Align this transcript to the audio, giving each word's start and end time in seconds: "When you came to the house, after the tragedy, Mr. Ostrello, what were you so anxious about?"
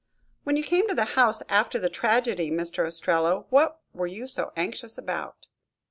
"When 0.45 0.57
you 0.57 0.63
came 0.63 0.87
to 0.89 0.95
the 0.95 1.05
house, 1.13 1.43
after 1.47 1.77
the 1.77 1.87
tragedy, 1.87 2.49
Mr. 2.49 2.87
Ostrello, 2.87 3.45
what 3.51 3.81
were 3.93 4.07
you 4.07 4.25
so 4.25 4.51
anxious 4.55 4.97
about?" 4.97 5.45